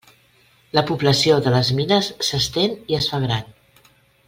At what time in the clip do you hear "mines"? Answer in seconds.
1.81-2.09